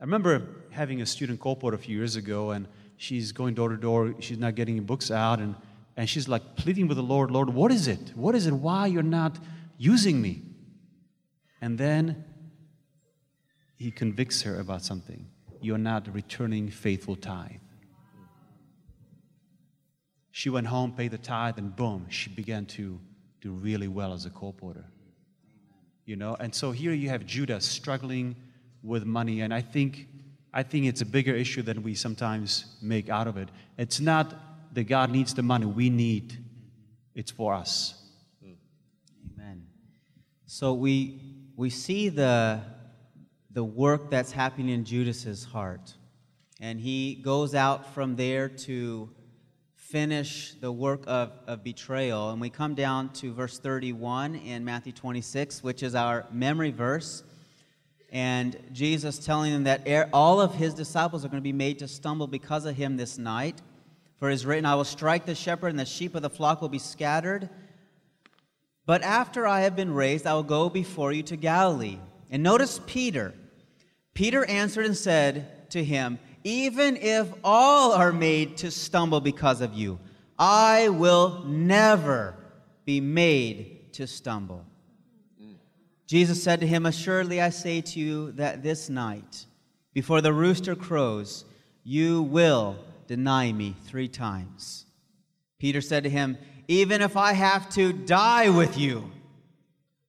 [0.00, 3.76] I remember having a student colport a few years ago, and she's going door to
[3.76, 4.14] door.
[4.20, 5.56] She's not getting books out, and,
[5.96, 8.12] and she's like pleading with the Lord, Lord, what is it?
[8.14, 8.52] What is it?
[8.52, 9.38] Why you're not
[9.76, 10.42] using me?
[11.60, 12.24] And then
[13.76, 15.26] he convicts her about something.
[15.60, 17.60] You're not returning faithful tithe.
[20.30, 23.00] She went home, paid the tithe, and boom, she began to
[23.40, 24.84] do really well as a colporteur.
[26.04, 28.36] You know, and so here you have Judah struggling
[28.82, 30.06] with money, and I think
[30.52, 33.48] I think it's a bigger issue than we sometimes make out of it.
[33.76, 34.34] It's not
[34.74, 36.36] that God needs the money, we need
[37.14, 38.00] it's for us.
[38.42, 39.66] Amen.
[40.46, 41.20] So we
[41.56, 42.60] we see the
[43.50, 45.94] the work that's happening in Judas's heart.
[46.60, 49.10] And he goes out from there to
[49.74, 52.30] finish the work of, of betrayal.
[52.30, 57.22] And we come down to verse 31 in Matthew 26, which is our memory verse.
[58.10, 61.78] And Jesus telling them that er- all of his disciples are going to be made
[61.80, 63.60] to stumble because of him this night.
[64.16, 66.60] For it is written, I will strike the shepherd, and the sheep of the flock
[66.60, 67.48] will be scattered.
[68.86, 71.98] But after I have been raised, I will go before you to Galilee.
[72.30, 73.34] And notice Peter.
[74.14, 79.74] Peter answered and said to him, Even if all are made to stumble because of
[79.74, 79.98] you,
[80.38, 82.34] I will never
[82.84, 84.64] be made to stumble.
[86.08, 89.44] Jesus said to him, Assuredly I say to you that this night,
[89.92, 91.44] before the rooster crows,
[91.84, 94.86] you will deny me three times.
[95.58, 99.10] Peter said to him, Even if I have to die with you,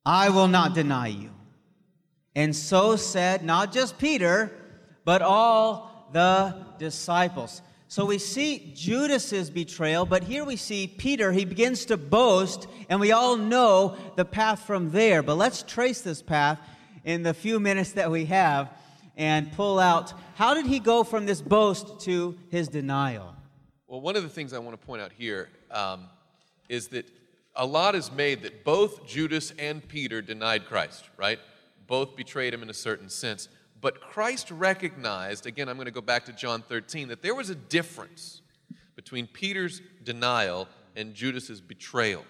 [0.06, 1.32] I will not deny you.
[2.34, 4.54] And so said not just Peter,
[5.04, 7.62] but all the disciples.
[7.92, 11.32] So we see Judas's betrayal, but here we see Peter.
[11.32, 15.24] He begins to boast, and we all know the path from there.
[15.24, 16.60] But let's trace this path
[17.04, 18.70] in the few minutes that we have
[19.18, 23.36] and pull out how did he go from this boast to his denial?
[23.88, 26.10] Well, one of the things I want to point out here um,
[26.70, 27.10] is that
[27.56, 31.40] a lot is made that both Judas and Peter denied Christ, right?
[31.88, 33.50] Both betrayed him in a certain sense.
[33.82, 37.50] But Christ recognized, again, I'm going to go back to John 13, that there was
[37.50, 38.42] a difference
[38.96, 42.26] between Peter's denial and Judas's betrayal,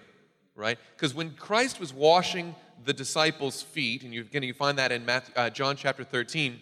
[0.54, 0.78] right?
[0.96, 5.04] Because when Christ was washing the disciples' feet, and you, again, you find that in
[5.04, 6.60] Matthew, uh, John chapter 13,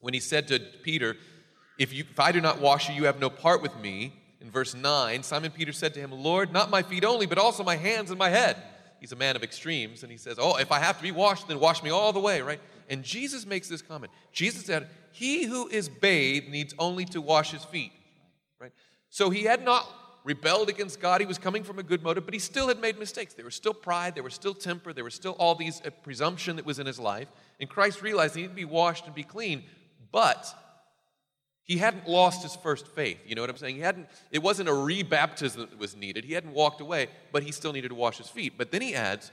[0.00, 1.16] when he said to Peter,
[1.78, 4.12] if, you, if I do not wash you, you have no part with me.
[4.40, 7.64] In verse 9, Simon Peter said to him, Lord, not my feet only, but also
[7.64, 8.56] my hands and my head.
[9.00, 11.48] He's a man of extremes, and he says, Oh, if I have to be washed,
[11.48, 12.60] then wash me all the way, right?
[12.90, 14.12] And Jesus makes this comment.
[14.32, 17.92] Jesus said, He who is bathed needs only to wash his feet.
[18.60, 18.72] Right?
[19.08, 19.88] So he had not
[20.24, 21.20] rebelled against God.
[21.20, 23.32] He was coming from a good motive, but he still had made mistakes.
[23.32, 26.56] There was still pride, there was still temper, there was still all these uh, presumption
[26.56, 27.28] that was in his life.
[27.58, 29.64] And Christ realized he needed to be washed and be clean,
[30.12, 30.52] but
[31.62, 33.18] he hadn't lost his first faith.
[33.24, 33.76] You know what I'm saying?
[33.76, 36.24] He hadn't, it wasn't a rebaptism that was needed.
[36.24, 38.54] He hadn't walked away, but he still needed to wash his feet.
[38.58, 39.30] But then he adds,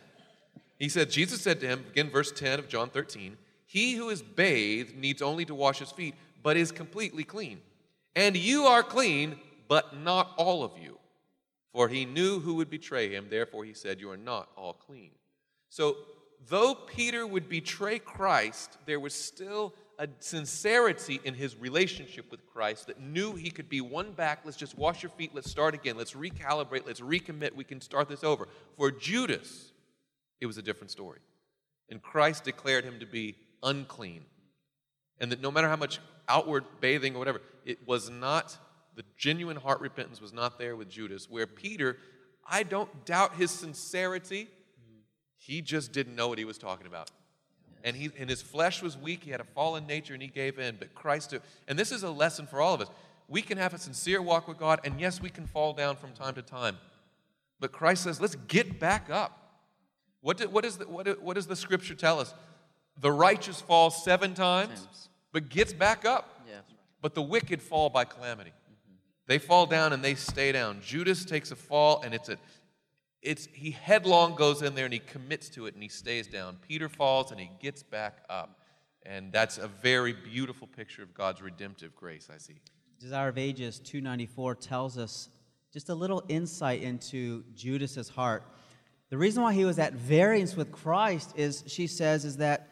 [0.78, 4.22] he said, Jesus said to him, again, verse 10 of John 13, he who is
[4.22, 7.60] bathed needs only to wash his feet, but is completely clean.
[8.16, 10.98] And you are clean, but not all of you.
[11.74, 15.12] For he knew who would betray him, therefore he said, You are not all clean.
[15.70, 15.98] So,
[16.48, 22.88] though Peter would betray Christ, there was still a sincerity in his relationship with Christ
[22.88, 24.40] that knew he could be won back.
[24.46, 25.32] Let's just wash your feet.
[25.34, 25.98] Let's start again.
[25.98, 26.86] Let's recalibrate.
[26.88, 27.54] Let's recommit.
[27.54, 28.48] We can start this over.
[28.78, 29.72] For Judas,
[30.40, 31.20] it was a different story.
[31.90, 34.26] And Christ declared him to be unclean.
[35.20, 38.58] And that no matter how much outward bathing or whatever, it was not,
[38.96, 41.30] the genuine heart repentance was not there with Judas.
[41.30, 41.98] Where Peter,
[42.46, 44.48] I don't doubt his sincerity,
[45.38, 47.12] he just didn't know what he was talking about.
[47.84, 50.60] And, he, and his flesh was weak, he had a fallen nature, and he gave
[50.60, 50.76] in.
[50.78, 51.34] But Christ,
[51.68, 52.90] and this is a lesson for all of us.
[53.30, 56.14] We can have a sincere walk with God, and yes, we can fall down from
[56.14, 56.78] time to time.
[57.60, 59.48] But Christ says, let's get back up.
[60.22, 62.34] What, did, what, is the, what, what does the scripture tell us?
[63.00, 66.42] The righteous fall seven times, but gets back up.
[66.48, 66.62] Yeah.
[67.02, 68.54] But the wicked fall by calamity.
[69.28, 70.80] They fall down and they stay down.
[70.82, 72.38] Judas takes a fall and it's a
[73.22, 76.58] it's he headlong goes in there and he commits to it and he stays down.
[76.66, 78.62] Peter falls and he gets back up.
[79.06, 82.56] And that's a very beautiful picture of God's redemptive grace, I see.
[83.00, 85.30] Desire of Ages 294 tells us
[85.74, 88.44] just a little insight into Judas's heart.
[89.10, 92.70] The reason why he was at variance with Christ is, she says, is that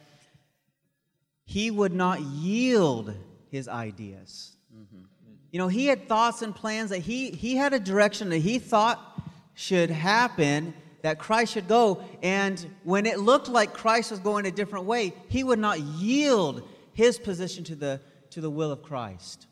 [1.46, 3.14] he would not yield
[3.50, 4.58] his ideas.
[4.76, 5.04] Mm-hmm.
[5.52, 8.60] You know, he had thoughts and plans that he, he had a direction that he
[8.60, 9.22] thought
[9.54, 12.04] should happen that Christ should go.
[12.24, 16.68] And when it looked like Christ was going a different way, he would not yield
[16.94, 19.46] his position to the, to the will of Christ.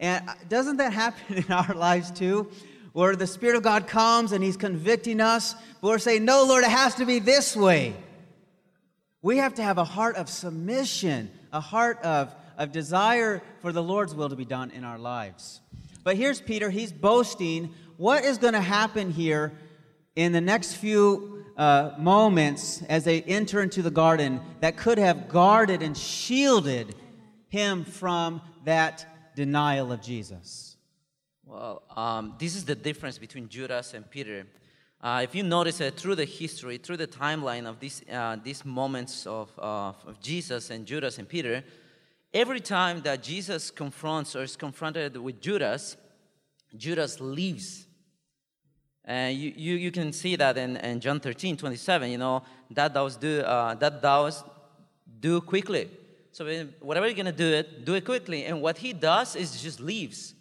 [0.00, 2.50] And doesn't that happen in our lives too?
[2.92, 6.64] Where the Spirit of God comes and he's convicting us, but we're saying, No, Lord,
[6.64, 7.94] it has to be this way.
[9.22, 13.82] We have to have a heart of submission, a heart of, of desire for the
[13.82, 15.60] Lord's will to be done in our lives.
[16.02, 17.72] But here's Peter, he's boasting.
[17.96, 19.52] What is going to happen here
[20.16, 25.28] in the next few uh, moments as they enter into the garden that could have
[25.28, 26.96] guarded and shielded
[27.48, 29.06] him from that
[29.36, 30.76] denial of Jesus?
[31.44, 34.46] Well, um, this is the difference between Judas and Peter.
[35.02, 38.64] Uh, if you notice that through the history, through the timeline of these, uh, these
[38.64, 41.64] moments of, uh, of Jesus and Judas and Peter,
[42.32, 45.96] every time that Jesus confronts or is confronted with Judas,
[46.76, 47.86] Judas leaves
[49.04, 52.94] and you, you, you can see that in, in John 13, 27, you know, that
[52.94, 54.30] thou do, uh, that thou
[55.18, 55.90] do quickly.
[56.30, 56.46] So
[56.80, 58.44] whatever you're going to do it, do it quickly.
[58.44, 60.34] And what he does is just leaves.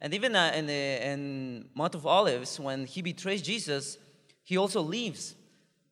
[0.00, 3.98] And even uh, in, the, in Mount of Olives, when he betrays Jesus,
[4.48, 5.34] he also leaves.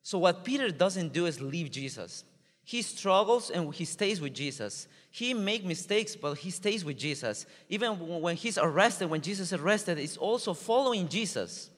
[0.01, 2.23] So what Peter doesn't do is leave Jesus.
[2.63, 4.87] He struggles and he stays with Jesus.
[5.11, 7.45] He make mistakes, but he stays with Jesus.
[7.69, 11.69] Even when he's arrested, when Jesus is arrested, he's also following Jesus.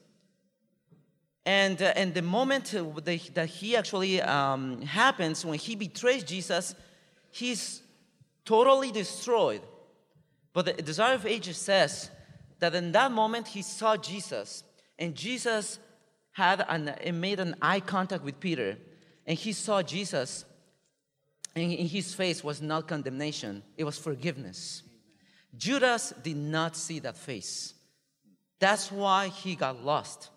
[1.44, 2.74] And, uh, and the moment
[3.04, 6.74] that he actually um, happens, when he betrays Jesus,
[7.30, 7.82] he's
[8.46, 9.60] totally destroyed.
[10.54, 12.10] But the Desire of Ages says
[12.58, 14.64] that in that moment he saw Jesus,
[14.98, 15.78] and Jesus
[16.32, 18.78] had an, made an eye contact with Peter,
[19.26, 20.44] and he saw Jesus,
[21.54, 24.82] and in his face was not condemnation, it was forgiveness.
[25.56, 27.74] Judas did not see that face.
[28.60, 30.30] That's why he got lost.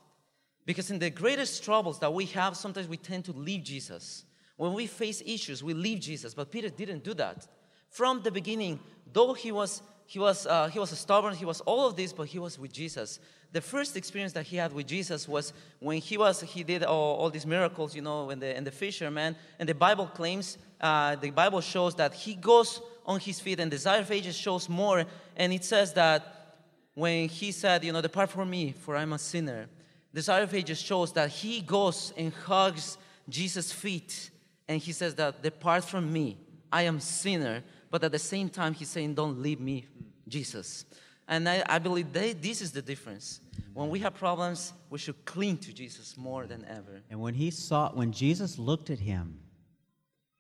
[0.66, 4.24] Because in the greatest troubles that we have, sometimes we tend to leave Jesus.
[4.56, 6.34] When we face issues, we leave Jesus.
[6.34, 7.48] But Peter didn't do that.
[7.90, 8.80] From the beginning,
[9.12, 12.28] though he was he was uh, he was stubborn, he was all of this, but
[12.28, 13.20] he was with Jesus.
[13.52, 17.18] The first experience that he had with Jesus was when he was he did all,
[17.18, 19.36] all these miracles, you know, in the in the fisherman.
[19.60, 23.70] And the Bible claims, uh, the Bible shows that he goes on his feet, and
[23.70, 26.58] Desire of Ages shows more, and it says that
[26.96, 29.68] when he said, you know, depart from me, for I'm a sinner
[30.14, 32.98] Desire of Ages shows that he goes and hugs
[33.28, 34.30] Jesus' feet
[34.68, 36.38] and he says that depart from me,
[36.72, 39.88] I am sinner, but at the same time he's saying don't leave me,
[40.28, 40.86] Jesus.
[41.28, 43.40] And I, I believe they, this is the difference.
[43.74, 47.02] When we have problems, we should cling to Jesus more than ever.
[47.10, 49.40] And when he saw, when Jesus looked at him,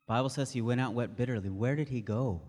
[0.07, 1.49] Bible says he went out and wept bitterly.
[1.49, 2.41] Where did he go?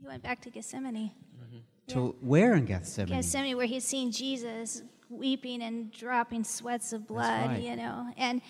[0.00, 1.10] He went back to Gethsemane.
[1.42, 1.58] Mm-hmm.
[1.88, 2.26] To yeah.
[2.28, 3.16] where in Gethsemane?
[3.16, 7.60] Gethsemane, where he'd seen Jesus weeping and dropping sweats of blood, right.
[7.60, 8.12] you know.
[8.16, 8.40] And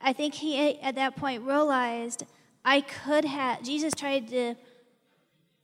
[0.00, 2.24] I think he at that point realized
[2.64, 4.54] I could have, Jesus tried to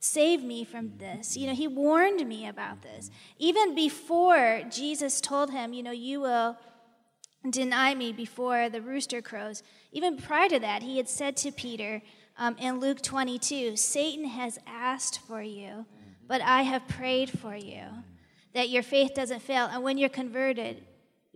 [0.03, 1.37] save me from this.
[1.37, 3.09] You know, he warned me about this.
[3.39, 6.57] Even before Jesus told him, you know, you will
[7.49, 12.01] deny me before the rooster crows, even prior to that, he had said to Peter
[12.37, 15.85] um, in Luke 22 Satan has asked for you,
[16.27, 17.85] but I have prayed for you
[18.53, 19.69] that your faith doesn't fail.
[19.71, 20.83] And when you're converted,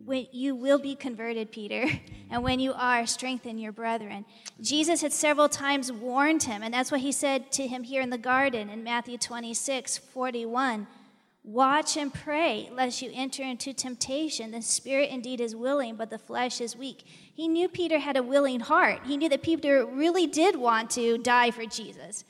[0.03, 1.85] when you will be converted, Peter,
[2.29, 4.25] and when you are, strengthen your brethren.
[4.61, 8.09] Jesus had several times warned him, and that's what he said to him here in
[8.09, 10.87] the garden in Matthew 26 41.
[11.43, 14.51] Watch and pray, lest you enter into temptation.
[14.51, 17.05] The spirit indeed is willing, but the flesh is weak.
[17.05, 18.99] He knew Peter had a willing heart.
[19.05, 22.25] He knew that Peter really did want to die for Jesus.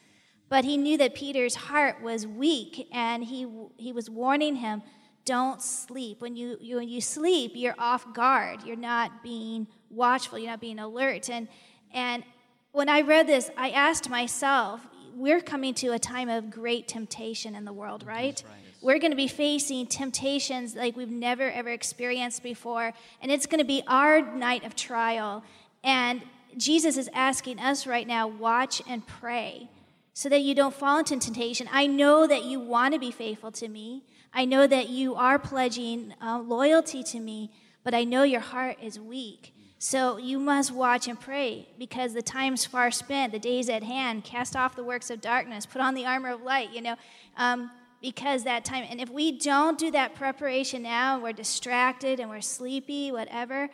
[0.49, 3.47] But he knew that Peter's heart was weak, and he,
[3.78, 4.84] he was warning him
[5.28, 6.21] don't sleep.
[6.21, 8.63] When you, you, when you sleep, you're off guard.
[8.63, 11.30] You're not being watchful, you're not being alert.
[11.30, 11.49] And,
[11.93, 12.23] and
[12.71, 14.80] when I read this, I asked myself,
[15.13, 18.41] we're coming to a time of great temptation in the world, right?
[18.47, 18.55] right.
[18.82, 23.59] We're going to be facing temptations like we've never ever experienced before, and it's going
[23.59, 25.43] to be our night of trial.
[25.84, 26.21] And
[26.55, 29.69] Jesus is asking us right now watch and pray
[30.13, 31.67] so that you don't fall into temptation.
[31.71, 34.03] I know that you want to be faithful to me.
[34.38, 37.50] I know that you are pledging uh, loyalty to me,
[37.84, 39.52] but I know your heart is weak.
[39.80, 44.24] So you must watch and pray because the time's far spent, the day's at hand.
[44.24, 46.96] Cast off the works of darkness, put on the armor of light, you know,
[47.36, 48.86] um, because that time.
[48.88, 53.70] And if we don't do that preparation now, we're distracted and we're sleepy, whatever,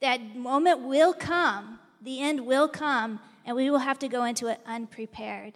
[0.00, 4.46] that moment will come, the end will come, and we will have to go into
[4.46, 5.52] it unprepared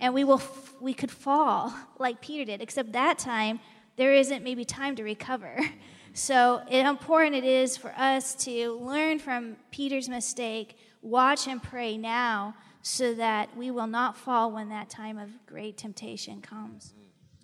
[0.00, 0.42] and we will
[0.80, 3.60] we could fall like Peter did except that time
[3.96, 5.58] there isn't maybe time to recover
[6.16, 11.98] So it, important it is for us to learn from Peter's mistake, watch and pray
[11.98, 16.94] now, so that we will not fall when that time of great temptation comes.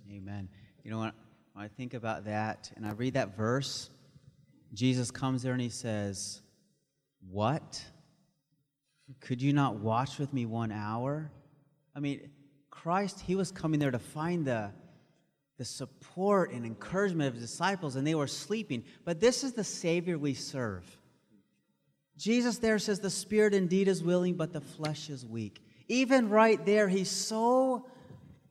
[0.07, 0.16] Mm-hmm.
[0.18, 0.48] Amen.
[0.84, 1.14] You know what?
[1.55, 3.90] When I think about that and I read that verse,
[4.72, 6.40] Jesus comes there and he says,
[7.28, 7.84] What?
[9.18, 11.32] Could you not watch with me one hour?
[11.96, 12.30] I mean,
[12.70, 14.70] Christ, he was coming there to find the,
[15.61, 18.82] the support and encouragement of his disciples, and they were sleeping.
[19.04, 20.84] But this is the Savior we serve.
[22.16, 25.62] Jesus there says, The spirit indeed is willing, but the flesh is weak.
[25.86, 27.84] Even right there, he's so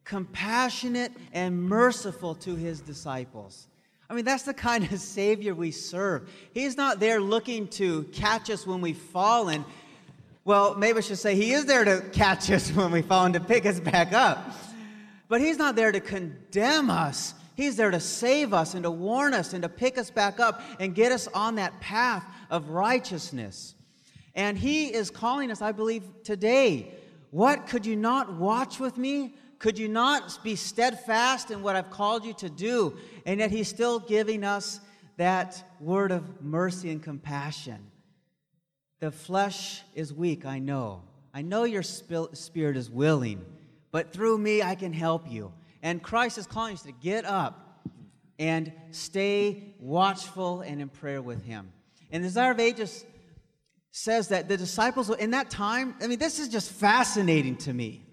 [0.03, 3.67] compassionate and merciful to his disciples.
[4.07, 6.29] I mean, that's the kind of Savior we serve.
[6.53, 9.65] He's not there looking to catch us when we've fallen.
[10.45, 13.33] Well, maybe I should say He is there to catch us when we fall and
[13.33, 14.53] to pick us back up.
[15.29, 17.33] But He's not there to condemn us.
[17.55, 20.61] He's there to save us and to warn us and to pick us back up
[20.79, 23.75] and get us on that path of righteousness.
[24.35, 26.95] And He is calling us, I believe, today.
[27.31, 29.35] What could you not watch with me?
[29.59, 32.97] Could you not be steadfast in what I've called you to do?
[33.25, 34.79] And yet He's still giving us
[35.17, 37.91] that word of mercy and compassion.
[38.99, 41.03] The flesh is weak, I know.
[41.33, 43.45] I know your spirit is willing,
[43.91, 45.51] but through me I can help you.
[45.81, 47.85] And Christ is calling us to get up
[48.37, 51.71] and stay watchful and in prayer with Him.
[52.11, 53.05] And the Desire of Ages
[53.91, 58.05] says that the disciples, in that time, I mean, this is just fascinating to me.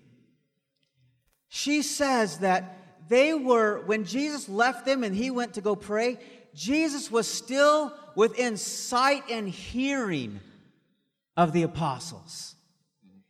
[1.48, 6.18] She says that they were, when Jesus left them and he went to go pray,
[6.54, 10.40] Jesus was still within sight and hearing
[11.36, 12.55] of the apostles.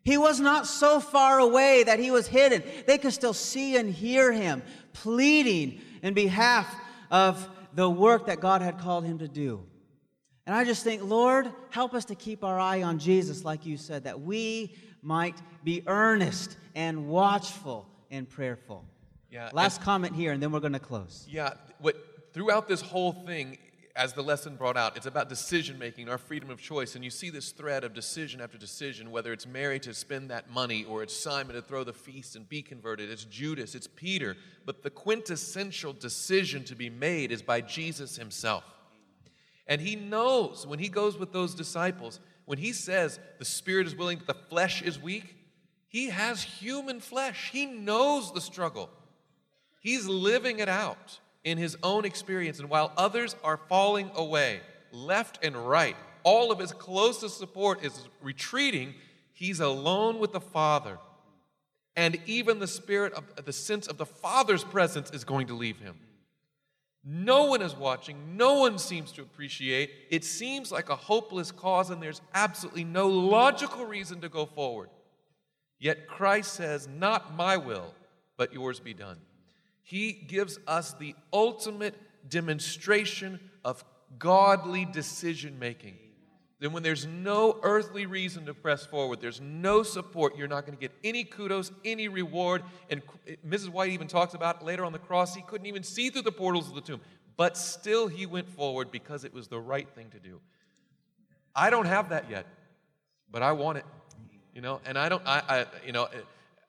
[0.07, 2.63] He was not so far away that he was hidden.
[2.87, 6.73] They could still see and hear him pleading in behalf
[7.11, 9.67] of the work that God had called him to do.
[10.47, 13.77] And I just think, Lord, help us to keep our eye on Jesus, like you
[13.77, 18.85] said, that we might be earnest and watchful and prayerful.
[19.33, 19.51] Yeah.
[19.53, 21.27] Last comment here, and then we're going to close.
[21.29, 21.55] Yeah.
[21.81, 21.97] What
[22.33, 23.59] throughout this whole thing,
[23.97, 26.95] as the lesson brought out, it's about decision making, our freedom of choice.
[26.95, 30.51] And you see this thread of decision after decision, whether it's Mary to spend that
[30.51, 34.37] money or it's Simon to throw the feast and be converted, it's Judas, it's Peter.
[34.65, 38.65] But the quintessential decision to be made is by Jesus himself.
[39.67, 43.97] And he knows when he goes with those disciples, when he says the spirit is
[43.97, 45.35] willing, but the flesh is weak,
[45.89, 47.51] he has human flesh.
[47.51, 48.91] He knows the struggle.
[49.81, 52.59] He's living it out in his own experience.
[52.59, 54.61] And while others are falling away,
[54.93, 58.95] left and right, all of his closest support is retreating,
[59.33, 60.99] he's alone with the Father.
[61.95, 65.79] And even the spirit of the sense of the Father's presence is going to leave
[65.79, 65.97] him.
[67.05, 68.37] No one is watching.
[68.37, 69.91] No one seems to appreciate.
[70.11, 74.91] It seems like a hopeless cause, and there's absolutely no logical reason to go forward.
[75.79, 77.95] Yet Christ says, Not my will,
[78.37, 79.19] but yours be done.
[79.87, 81.95] He gives us the ultimate
[82.29, 83.85] demonstration of
[84.19, 85.97] godly decision making.
[86.59, 90.77] Then, when there's no earthly reason to press forward, there's no support, you're not going
[90.77, 92.65] to get any kudos, any reward.
[92.91, 93.01] And
[93.47, 93.69] Mrs.
[93.69, 96.69] White even talks about later on the cross, he couldn't even see through the portals
[96.69, 97.01] of the tomb.
[97.37, 100.41] But still, he went forward because it was the right thing to do.
[101.55, 102.47] I don't have that yet,
[103.31, 103.85] but I want it.
[104.53, 106.09] You know, and I don't, I, I you know,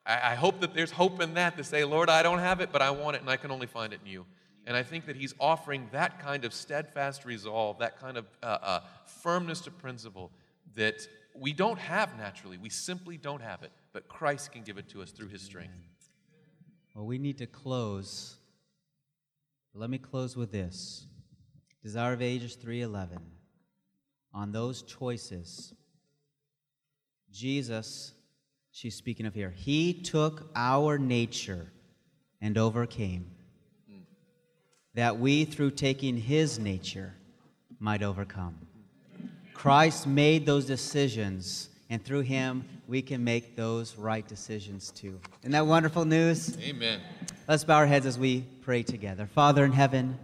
[0.07, 2.71] I, I hope that there's hope in that to say, Lord, I don't have it,
[2.71, 4.25] but I want it, and I can only find it in you.
[4.65, 8.57] And I think that he's offering that kind of steadfast resolve, that kind of uh,
[8.61, 10.31] uh, firmness to principle
[10.75, 12.57] that we don't have naturally.
[12.57, 15.73] We simply don't have it, but Christ can give it to us through his strength.
[16.93, 18.35] Well, we need to close.
[19.73, 21.05] Let me close with this.
[21.83, 23.19] Desire of Ages 3:11.
[24.33, 25.73] On those choices,
[27.31, 28.13] Jesus,
[28.77, 31.71] she's speaking of here, he took our nature
[32.41, 33.25] and overcame,
[34.93, 37.15] that we, through taking his nature,
[37.79, 38.55] might overcome.
[39.55, 45.19] Christ made those decisions, and through him, we can make those right decisions too.
[45.41, 46.55] Isn't that wonderful news?
[46.61, 47.01] Amen.
[47.47, 49.25] Let's bow our heads as we pray together.
[49.25, 50.19] Father in heaven,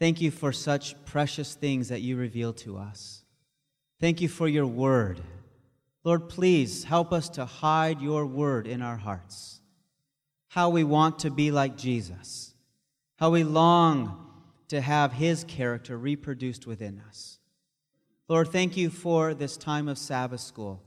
[0.00, 3.22] thank you for such precious things that you reveal to us.
[4.00, 5.20] Thank you for your word.
[6.06, 9.60] Lord, please help us to hide your word in our hearts.
[10.46, 12.54] How we want to be like Jesus,
[13.16, 14.24] how we long
[14.68, 17.40] to have his character reproduced within us.
[18.28, 20.80] Lord, thank you for this time of Sabbath school.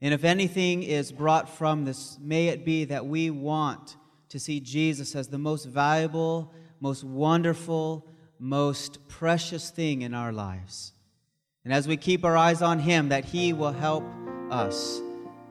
[0.00, 3.96] And if anything is brought from this, may it be that we want
[4.30, 8.04] to see Jesus as the most valuable, most wonderful,
[8.40, 10.93] most precious thing in our lives.
[11.64, 14.04] And as we keep our eyes on Him, that He will help
[14.50, 15.00] us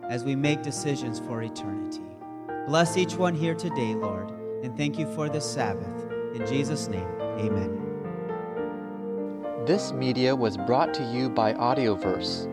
[0.07, 2.03] as we make decisions for eternity.
[2.68, 4.30] Bless each one here today, Lord,
[4.64, 6.05] and thank you for this Sabbath.
[6.36, 7.80] In Jesus' name, amen.
[9.66, 12.45] This media was brought to you by Audioverse,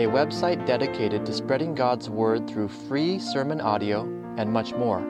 [0.00, 4.02] a website dedicated to spreading God's Word through free sermon audio
[4.36, 5.06] and much more.